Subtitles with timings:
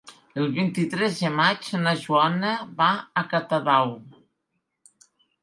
[0.43, 2.89] El vint-i-tres de maig na Joana va
[3.23, 3.95] a Catadau.